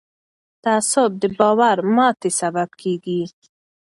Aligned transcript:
تعصب 0.63 1.09
د 1.21 1.23
باور 1.37 1.77
ماتې 1.95 2.29
سبب 2.39 2.69
کېږي 2.81 3.21